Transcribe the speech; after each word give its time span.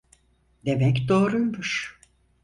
Demek 0.65 1.07
doğruymuş. 1.09 1.99